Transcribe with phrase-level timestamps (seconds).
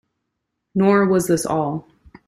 [0.73, 1.87] Nor was this all.